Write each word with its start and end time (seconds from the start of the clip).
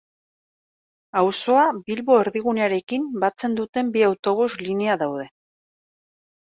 Auzoa 1.21 1.65
Bilbo 1.91 2.17
erdigunearekin 2.23 3.07
batzen 3.25 3.59
duten 3.61 3.93
bi 3.99 4.07
autobus 4.11 4.53
linea 4.67 4.99
daude. 5.05 5.33